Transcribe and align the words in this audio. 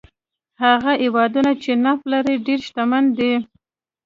هغه 0.63 0.91
هېوادونه 1.03 1.51
چې 1.63 1.71
نفت 1.83 2.05
لري 2.13 2.35
ډېر 2.45 2.59
شتمن 2.67 3.03
دي. 3.17 3.33